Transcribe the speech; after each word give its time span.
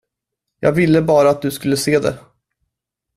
Jag 0.59 0.71
ville 0.71 1.01
bara 1.01 1.29
att 1.29 1.41
du 1.41 1.51
skulle 1.51 1.77
se 1.77 1.99
det. 1.99 2.19